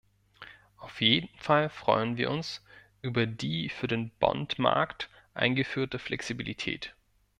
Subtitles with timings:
[0.77, 2.63] Auf jeden Fall freuen wir uns
[3.03, 6.95] über die für den Bondmarkt eingeführte Flexibilität.